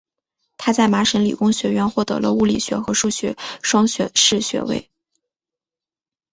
[0.57, 4.89] 他在麻省理工学院获得了物理学和数学双学士学位。